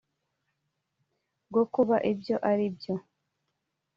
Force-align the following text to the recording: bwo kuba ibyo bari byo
bwo 1.49 1.63
kuba 1.73 1.95
ibyo 2.11 2.35
bari 2.43 2.65
byo 2.77 2.95